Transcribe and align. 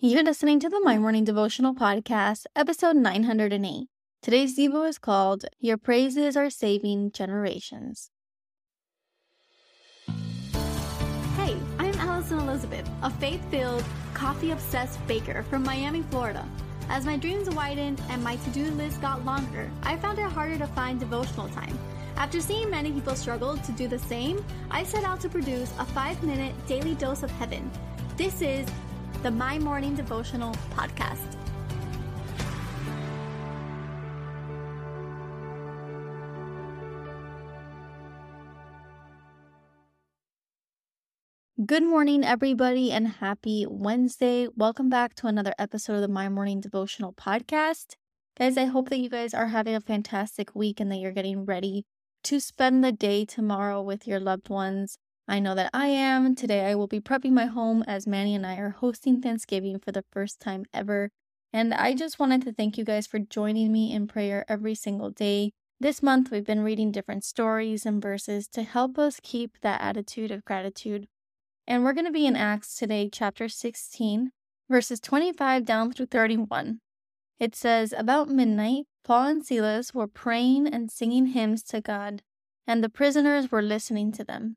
You're 0.00 0.24
listening 0.24 0.58
to 0.60 0.68
the 0.68 0.80
My 0.80 0.98
Morning 0.98 1.22
Devotional 1.22 1.72
Podcast, 1.72 2.46
episode 2.56 2.96
908. 2.96 3.86
Today's 4.20 4.58
Devo 4.58 4.86
is 4.88 4.98
called 4.98 5.44
Your 5.60 5.78
Praises 5.78 6.36
Are 6.36 6.50
Saving 6.50 7.12
Generations. 7.12 8.10
Hey, 11.36 11.56
I'm 11.78 11.94
Allison 11.94 12.40
Elizabeth, 12.40 12.90
a 13.02 13.08
faith 13.08 13.40
filled, 13.52 13.84
coffee 14.14 14.50
obsessed 14.50 14.98
baker 15.06 15.44
from 15.44 15.62
Miami, 15.62 16.02
Florida. 16.10 16.44
As 16.88 17.06
my 17.06 17.16
dreams 17.16 17.48
widened 17.48 18.02
and 18.10 18.22
my 18.22 18.34
to 18.34 18.50
do 18.50 18.72
list 18.72 19.00
got 19.00 19.24
longer, 19.24 19.70
I 19.84 19.96
found 19.96 20.18
it 20.18 20.24
harder 20.24 20.58
to 20.58 20.66
find 20.66 20.98
devotional 20.98 21.48
time. 21.50 21.78
After 22.16 22.40
seeing 22.40 22.68
many 22.68 22.90
people 22.90 23.14
struggle 23.14 23.56
to 23.56 23.72
do 23.72 23.86
the 23.86 24.00
same, 24.00 24.44
I 24.72 24.82
set 24.82 25.04
out 25.04 25.20
to 25.20 25.28
produce 25.28 25.72
a 25.78 25.84
five 25.86 26.20
minute 26.24 26.52
daily 26.66 26.96
dose 26.96 27.22
of 27.22 27.30
heaven. 27.30 27.70
This 28.16 28.42
is 28.42 28.66
the 29.24 29.30
My 29.30 29.58
Morning 29.58 29.94
Devotional 29.94 30.52
Podcast. 30.76 31.38
Good 41.64 41.84
morning, 41.84 42.22
everybody, 42.22 42.92
and 42.92 43.08
happy 43.08 43.64
Wednesday. 43.66 44.46
Welcome 44.54 44.90
back 44.90 45.14
to 45.14 45.26
another 45.26 45.54
episode 45.58 45.94
of 45.94 46.00
the 46.02 46.08
My 46.08 46.28
Morning 46.28 46.60
Devotional 46.60 47.14
Podcast. 47.14 47.94
Guys, 48.38 48.58
I 48.58 48.66
hope 48.66 48.90
that 48.90 48.98
you 48.98 49.08
guys 49.08 49.32
are 49.32 49.46
having 49.46 49.74
a 49.74 49.80
fantastic 49.80 50.54
week 50.54 50.80
and 50.80 50.92
that 50.92 50.96
you're 50.96 51.12
getting 51.12 51.46
ready 51.46 51.86
to 52.24 52.40
spend 52.40 52.84
the 52.84 52.92
day 52.92 53.24
tomorrow 53.24 53.80
with 53.80 54.06
your 54.06 54.20
loved 54.20 54.50
ones. 54.50 54.98
I 55.26 55.38
know 55.40 55.54
that 55.54 55.70
I 55.72 55.86
am. 55.86 56.34
Today 56.34 56.66
I 56.66 56.74
will 56.74 56.86
be 56.86 57.00
prepping 57.00 57.32
my 57.32 57.46
home 57.46 57.82
as 57.86 58.06
Manny 58.06 58.34
and 58.34 58.46
I 58.46 58.56
are 58.56 58.76
hosting 58.78 59.22
Thanksgiving 59.22 59.78
for 59.78 59.90
the 59.90 60.04
first 60.12 60.38
time 60.38 60.66
ever. 60.74 61.10
And 61.50 61.72
I 61.72 61.94
just 61.94 62.18
wanted 62.18 62.42
to 62.42 62.52
thank 62.52 62.76
you 62.76 62.84
guys 62.84 63.06
for 63.06 63.18
joining 63.18 63.72
me 63.72 63.92
in 63.92 64.06
prayer 64.06 64.44
every 64.48 64.74
single 64.74 65.10
day. 65.10 65.52
This 65.80 66.02
month 66.02 66.30
we've 66.30 66.44
been 66.44 66.62
reading 66.62 66.92
different 66.92 67.24
stories 67.24 67.86
and 67.86 68.02
verses 68.02 68.48
to 68.48 68.62
help 68.64 68.98
us 68.98 69.18
keep 69.22 69.56
that 69.62 69.80
attitude 69.80 70.30
of 70.30 70.44
gratitude. 70.44 71.06
And 71.66 71.84
we're 71.84 71.94
going 71.94 72.04
to 72.04 72.12
be 72.12 72.26
in 72.26 72.36
Acts 72.36 72.76
today, 72.76 73.08
chapter 73.10 73.48
16, 73.48 74.30
verses 74.68 75.00
25 75.00 75.64
down 75.64 75.90
through 75.90 76.06
31. 76.06 76.80
It 77.40 77.56
says, 77.56 77.94
About 77.96 78.28
midnight, 78.28 78.84
Paul 79.04 79.28
and 79.28 79.46
Silas 79.46 79.94
were 79.94 80.06
praying 80.06 80.66
and 80.66 80.90
singing 80.90 81.26
hymns 81.26 81.62
to 81.64 81.80
God, 81.80 82.20
and 82.66 82.84
the 82.84 82.90
prisoners 82.90 83.50
were 83.50 83.62
listening 83.62 84.12
to 84.12 84.24
them. 84.24 84.56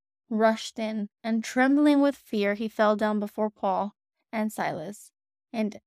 rushed 0.31 0.79
in, 0.79 1.09
and 1.23 1.43
trembling 1.43 2.01
with 2.01 2.15
fear, 2.15 2.55
he 2.55 2.67
fell 2.67 2.95
down 2.95 3.19
before 3.19 3.51
Paul 3.51 3.93
and 4.31 4.51
Silas. 4.51 5.11
And 5.53 5.79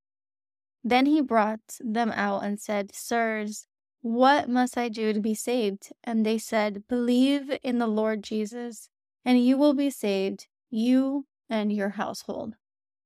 then 0.83 1.05
he 1.05 1.19
brought 1.19 1.77
them 1.81 2.11
out 2.11 2.43
and 2.43 2.59
said, 2.59 2.95
Sirs, 2.95 3.67
what 4.01 4.47
must 4.47 4.77
I 4.77 4.87
do 4.87 5.11
to 5.11 5.19
be 5.19 5.35
saved? 5.35 5.91
And 6.03 6.25
they 6.25 6.37
said, 6.37 6.87
Believe 6.87 7.57
in 7.61 7.79
the 7.79 7.87
Lord 7.87 8.23
Jesus, 8.23 8.87
and 9.25 9.43
you 9.43 9.57
will 9.57 9.73
be 9.73 9.89
saved, 9.89 10.47
you 10.69 11.25
and 11.49 11.73
your 11.73 11.89
household. 11.89 12.55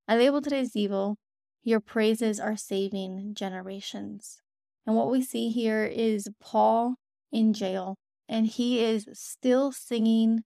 I 0.08 0.18
label 0.18 0.42
today's 0.42 0.74
Devo 0.74 1.16
your 1.64 1.80
praises 1.80 2.40
are 2.40 2.56
saving 2.56 3.34
generations. 3.34 4.42
And 4.86 4.96
what 4.96 5.12
we 5.12 5.22
see 5.22 5.50
here 5.50 5.84
is 5.84 6.30
Paul 6.40 6.96
in 7.32 7.54
jail, 7.54 7.98
and 8.28 8.48
he 8.48 8.84
is 8.84 9.08
still 9.14 9.72
singing 9.72 10.44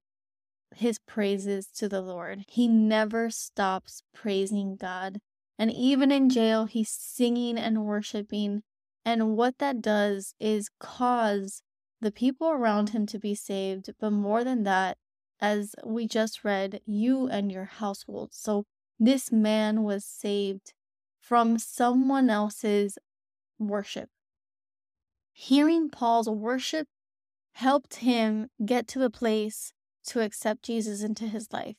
his 0.76 1.00
praises 1.00 1.68
to 1.76 1.88
the 1.90 2.02
Lord. 2.02 2.46
He 2.48 2.68
never 2.68 3.30
stops 3.30 4.04
praising 4.14 4.76
God. 4.76 5.20
And 5.58 5.72
even 5.72 6.12
in 6.12 6.30
jail, 6.30 6.66
he's 6.66 6.90
singing 6.90 7.58
and 7.58 7.86
worshiping. 7.86 8.64
And 9.06 9.36
what 9.36 9.60
that 9.60 9.82
does 9.82 10.34
is 10.40 10.70
cause 10.80 11.62
the 12.02 12.12
people 12.12 12.50
around 12.50 12.90
him 12.90 13.06
to 13.08 13.20
be 13.20 13.36
saved. 13.36 13.90
But 14.00 14.12
more 14.12 14.44
than 14.44 14.64
that, 14.64 14.98
as 15.40 15.76
we 15.84 16.08
just 16.08 16.44
read, 16.44 16.82
you 16.86 17.28
and 17.28 17.52
your 17.52 17.66
household. 17.66 18.30
So 18.34 18.66
this 19.00 19.32
man 19.32 19.84
was 19.84 20.06
saved 20.06 20.74
from 21.20 21.58
someone 21.58 22.30
else's 22.30 22.98
worship. 23.60 24.10
Hearing 25.32 25.90
Paul's 25.90 26.30
worship 26.30 26.88
helped 27.54 27.96
him 27.98 28.50
get 28.64 28.88
to 28.90 29.00
the 29.00 29.10
place 29.10 29.74
to 30.08 30.22
accept 30.22 30.64
Jesus 30.64 31.02
into 31.02 31.26
his 31.26 31.52
life. 31.52 31.76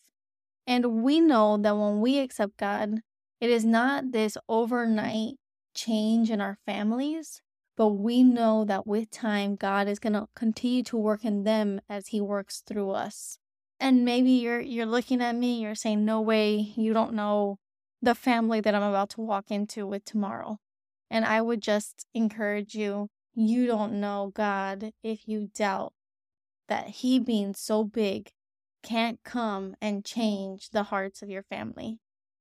And 0.67 1.03
we 1.03 1.21
know 1.21 1.57
that 1.59 1.77
when 1.77 2.01
we 2.01 2.19
accept 2.19 2.57
God, 2.57 3.01
it 3.41 3.51
is 3.51 3.65
not 3.65 4.13
this 4.13 4.37
overnight 4.49 5.35
change 5.75 6.31
in 6.31 6.41
our 6.41 6.59
families, 6.65 7.43
but 7.77 7.89
we 7.89 8.23
know 8.23 8.65
that 8.65 8.87
with 8.87 9.11
time, 9.11 9.57
God 9.57 9.89
is 9.89 9.99
going 9.99 10.13
to 10.13 10.29
continue 10.35 10.83
to 10.85 10.97
work 10.97 11.25
in 11.25 11.45
them 11.45 11.81
as 11.89 12.09
he 12.09 12.21
works 12.21 12.63
through 12.67 12.91
us. 12.91 13.39
And 13.81 14.05
maybe 14.05 14.31
you're 14.31 14.61
you're 14.61 14.87
looking 14.87 15.21
at 15.21 15.35
me, 15.35 15.61
you're 15.61 15.75
saying, 15.75 16.05
"No 16.05 16.21
way, 16.21 16.73
you 16.77 16.93
don't 16.93 17.13
know 17.13 17.59
the 18.05 18.15
family 18.15 18.61
that 18.61 18.75
I'm 18.75 18.83
about 18.83 19.11
to 19.11 19.21
walk 19.21 19.51
into 19.51 19.87
with 19.87 20.05
tomorrow. 20.05 20.59
And 21.11 21.25
I 21.25 21.41
would 21.41 21.61
just 21.61 22.07
encourage 22.15 22.75
you 22.75 23.09
you 23.35 23.67
don't 23.67 24.01
know 24.01 24.31
God 24.33 24.93
if 25.03 25.27
you 25.27 25.49
doubt 25.55 25.93
that 26.69 26.89
He 26.89 27.19
being 27.19 27.55
so 27.55 27.85
big 27.85 28.33
can't 28.83 29.19
come 29.25 29.75
and 29.81 30.05
change 30.05 30.71
the 30.71 30.85
hearts 30.85 31.23
of 31.23 31.31
your 31.31 31.43
family. 31.43 31.99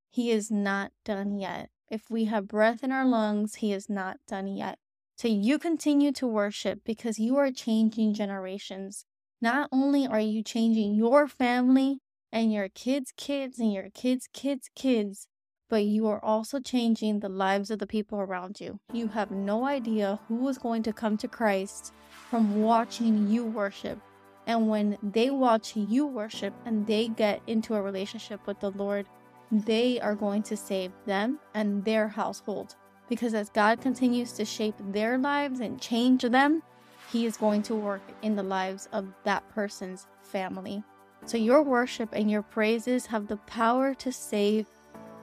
He 0.09 0.31
is 0.31 0.51
not 0.51 0.91
done 1.06 1.39
yet. 1.39 1.69
If 1.89 2.09
we 2.09 2.25
have 2.25 2.47
breath 2.47 2.84
in 2.84 2.91
our 2.91 3.06
lungs, 3.06 3.56
He 3.56 3.73
is 3.73 3.89
not 3.89 4.17
done 4.28 4.47
yet. 4.47 4.78
So 5.16 5.28
you 5.28 5.59
continue 5.59 6.11
to 6.13 6.28
worship 6.28 6.81
because 6.84 7.19
you 7.19 7.38
are 7.38 7.51
changing 7.51 8.13
generations. 8.13 9.06
Not 9.41 9.69
only 9.72 10.07
are 10.07 10.19
you 10.19 10.44
changing 10.44 10.95
your 10.95 11.28
family 11.28 12.00
and 12.31 12.51
your 12.51 12.69
kids' 12.69 13.13
kids 13.16 13.59
and 13.59 13.72
your 13.72 13.90
kids' 13.94 14.28
kids' 14.34 14.69
kids, 14.75 15.28
but 15.69 15.85
you 15.85 16.07
are 16.07 16.23
also 16.23 16.59
changing 16.59 17.19
the 17.19 17.29
lives 17.29 17.72
of 17.72 17.79
the 17.79 17.88
people 17.88 18.19
around 18.19 18.59
you. 18.59 18.79
You 18.91 19.07
have 19.09 19.31
no 19.31 19.66
idea 19.66 20.19
who 20.28 20.47
is 20.47 20.57
going 20.57 20.84
to 20.84 20.94
come 20.94 21.17
to 21.17 21.28
Christ 21.28 21.94
from 22.29 22.61
watching 22.61 23.28
you 23.28 23.45
worship. 23.45 24.00
And 24.46 24.70
when 24.70 24.98
they 25.02 25.30
watch 25.30 25.76
you 25.76 26.06
worship 26.06 26.54
and 26.66 26.86
they 26.86 27.08
get 27.08 27.42
into 27.48 27.76
a 27.76 27.81
relationship 27.81 28.46
with 28.46 28.59
the 28.59 28.72
Lord, 28.72 29.06
they 29.52 30.00
are 30.02 30.16
going 30.16 30.44
to 30.44 30.58
save 30.58 30.92
them 31.06 31.40
and 31.54 31.86
their 31.86 32.08
household. 32.08 32.76
Because 33.08 33.34
as 33.34 33.50
God 33.50 33.82
continues 33.82 34.34
to 34.34 34.46
shape 34.46 34.76
their 34.80 35.18
lives 35.18 35.59
and 35.59 35.80
change 35.80 36.24
them, 36.24 36.64
He 37.12 37.26
is 37.26 37.38
going 37.38 37.62
to 37.64 37.76
work 37.76 38.02
in 38.22 38.36
the 38.36 38.44
lives 38.44 38.90
of 38.92 39.08
that 39.24 39.48
person's 39.53 40.08
family. 40.22 40.84
So, 41.26 41.38
your 41.38 41.62
worship 41.64 42.09
and 42.12 42.30
your 42.30 42.42
praises 42.42 43.06
have 43.06 43.28
the 43.28 43.38
power 43.38 43.94
to 43.96 44.12
save 44.12 44.66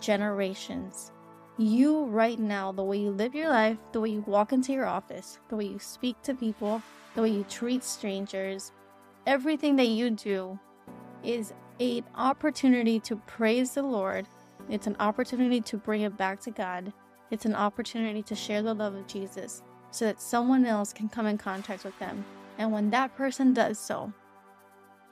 generations. 0.00 1.12
You, 1.58 2.04
right 2.06 2.38
now, 2.38 2.72
the 2.72 2.84
way 2.84 2.98
you 2.98 3.10
live 3.10 3.34
your 3.34 3.50
life, 3.50 3.76
the 3.92 4.00
way 4.00 4.10
you 4.10 4.24
walk 4.26 4.52
into 4.52 4.72
your 4.72 4.86
office, 4.86 5.38
the 5.48 5.56
way 5.56 5.66
you 5.66 5.78
speak 5.78 6.22
to 6.22 6.34
people, 6.34 6.82
the 7.14 7.22
way 7.22 7.30
you 7.30 7.44
treat 7.50 7.84
strangers, 7.84 8.72
everything 9.26 9.76
that 9.76 9.88
you 9.88 10.10
do 10.10 10.58
is 11.22 11.52
an 11.78 12.04
opportunity 12.14 13.00
to 13.00 13.16
praise 13.16 13.74
the 13.74 13.82
Lord. 13.82 14.26
It's 14.68 14.86
an 14.86 14.96
opportunity 15.00 15.60
to 15.62 15.76
bring 15.76 16.02
it 16.02 16.16
back 16.16 16.40
to 16.42 16.50
God. 16.50 16.92
It's 17.30 17.44
an 17.44 17.54
opportunity 17.54 18.22
to 18.22 18.34
share 18.34 18.62
the 18.62 18.74
love 18.74 18.94
of 18.94 19.06
Jesus 19.06 19.62
so 19.90 20.04
that 20.06 20.20
someone 20.20 20.66
else 20.66 20.92
can 20.92 21.08
come 21.08 21.26
in 21.26 21.38
contact 21.38 21.84
with 21.84 21.98
them. 21.98 22.24
And 22.58 22.72
when 22.72 22.90
that 22.90 23.16
person 23.16 23.54
does 23.54 23.78
so, 23.78 24.12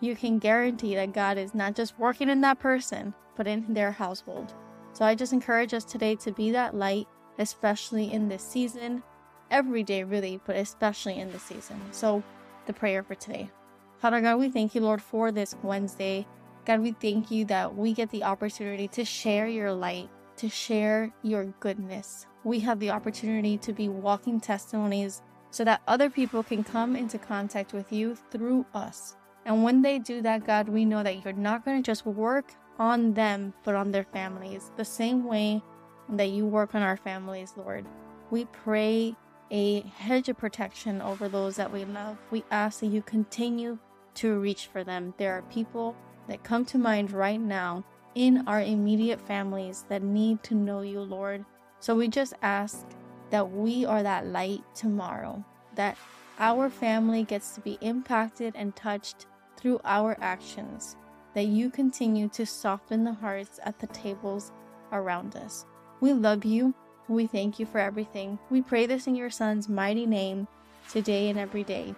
you 0.00 0.14
can 0.14 0.38
guarantee 0.38 0.94
that 0.94 1.12
God 1.12 1.38
is 1.38 1.54
not 1.54 1.74
just 1.74 1.98
working 1.98 2.28
in 2.28 2.40
that 2.42 2.60
person, 2.60 3.14
but 3.36 3.46
in 3.46 3.72
their 3.72 3.92
household. 3.92 4.52
So 4.92 5.04
I 5.04 5.14
just 5.14 5.32
encourage 5.32 5.74
us 5.74 5.84
today 5.84 6.14
to 6.16 6.32
be 6.32 6.50
that 6.52 6.74
light, 6.74 7.06
especially 7.38 8.12
in 8.12 8.28
this 8.28 8.42
season, 8.42 9.02
every 9.50 9.82
day, 9.82 10.04
really, 10.04 10.40
but 10.44 10.56
especially 10.56 11.18
in 11.18 11.32
this 11.32 11.42
season. 11.42 11.80
So, 11.90 12.22
the 12.66 12.72
prayer 12.72 13.02
for 13.02 13.14
today. 13.14 13.50
Father 13.98 14.20
God, 14.20 14.36
we 14.38 14.50
thank 14.50 14.74
you, 14.74 14.80
Lord, 14.80 15.02
for 15.02 15.32
this 15.32 15.54
Wednesday. 15.62 16.26
God, 16.64 16.80
we 16.80 16.92
thank 16.92 17.30
you 17.30 17.44
that 17.46 17.74
we 17.74 17.92
get 17.92 18.10
the 18.10 18.24
opportunity 18.24 18.88
to 18.88 19.04
share 19.04 19.46
your 19.46 19.72
light 19.72 20.08
to 20.38 20.48
share 20.48 21.12
your 21.22 21.46
goodness. 21.60 22.26
We 22.44 22.60
have 22.60 22.78
the 22.78 22.90
opportunity 22.90 23.58
to 23.58 23.72
be 23.72 23.88
walking 23.88 24.40
testimonies 24.40 25.22
so 25.50 25.64
that 25.64 25.82
other 25.86 26.08
people 26.08 26.42
can 26.42 26.64
come 26.64 26.96
into 26.96 27.18
contact 27.18 27.72
with 27.72 27.92
you 27.92 28.16
through 28.30 28.64
us. 28.72 29.16
And 29.44 29.62
when 29.62 29.82
they 29.82 29.98
do 29.98 30.22
that, 30.22 30.46
God, 30.46 30.68
we 30.68 30.84
know 30.84 31.02
that 31.02 31.24
you're 31.24 31.32
not 31.32 31.64
going 31.64 31.82
to 31.82 31.86
just 31.86 32.06
work 32.06 32.52
on 32.78 33.14
them, 33.14 33.52
but 33.64 33.74
on 33.74 33.90
their 33.90 34.04
families, 34.04 34.70
the 34.76 34.84
same 34.84 35.24
way 35.24 35.62
that 36.10 36.28
you 36.28 36.46
work 36.46 36.74
on 36.74 36.82
our 36.82 36.96
families, 36.96 37.54
Lord. 37.56 37.84
We 38.30 38.44
pray 38.46 39.16
a 39.50 39.80
hedge 39.80 40.28
of 40.28 40.38
protection 40.38 41.00
over 41.02 41.28
those 41.28 41.56
that 41.56 41.72
we 41.72 41.84
love. 41.84 42.18
We 42.30 42.44
ask 42.50 42.80
that 42.80 42.86
you 42.86 43.02
continue 43.02 43.78
to 44.14 44.38
reach 44.38 44.66
for 44.66 44.84
them. 44.84 45.14
There 45.16 45.32
are 45.36 45.42
people 45.42 45.96
that 46.28 46.44
come 46.44 46.64
to 46.66 46.78
mind 46.78 47.12
right 47.12 47.40
now 47.40 47.84
in 48.14 48.46
our 48.46 48.60
immediate 48.60 49.20
families 49.20 49.84
that 49.88 50.02
need 50.02 50.42
to 50.44 50.54
know 50.54 50.80
you, 50.80 51.00
Lord. 51.00 51.44
So 51.80 51.94
we 51.94 52.08
just 52.08 52.34
ask 52.42 52.84
that 53.30 53.50
we 53.50 53.84
are 53.84 54.02
that 54.02 54.26
light 54.26 54.62
tomorrow, 54.74 55.44
that 55.74 55.96
our 56.38 56.70
family 56.70 57.24
gets 57.24 57.54
to 57.54 57.60
be 57.60 57.78
impacted 57.80 58.54
and 58.56 58.74
touched 58.74 59.26
through 59.56 59.80
our 59.84 60.16
actions, 60.20 60.96
that 61.34 61.46
you 61.46 61.70
continue 61.70 62.28
to 62.28 62.46
soften 62.46 63.04
the 63.04 63.12
hearts 63.12 63.60
at 63.64 63.78
the 63.78 63.86
tables 63.88 64.52
around 64.92 65.36
us. 65.36 65.66
We 66.00 66.12
love 66.12 66.44
you. 66.44 66.74
We 67.08 67.26
thank 67.26 67.58
you 67.58 67.66
for 67.66 67.78
everything. 67.78 68.38
We 68.50 68.62
pray 68.62 68.86
this 68.86 69.06
in 69.06 69.14
your 69.14 69.30
Son's 69.30 69.68
mighty 69.68 70.06
name, 70.06 70.46
today 70.90 71.28
and 71.28 71.38
every 71.38 71.64
day. 71.64 71.94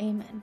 Amen. 0.00 0.42